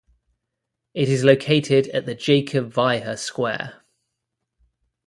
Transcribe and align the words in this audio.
It 0.95 1.09
is 1.09 1.23
located 1.23 1.87
at 1.89 2.07
the 2.07 2.15
Jakub 2.15 2.73
Weiher 2.73 3.19
Square. 3.19 3.83